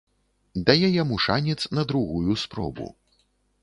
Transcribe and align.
Дае 0.69 0.89
яму 1.03 1.21
шанец 1.27 1.59
на 1.79 1.87
другую 1.93 2.43
спробу. 2.49 2.93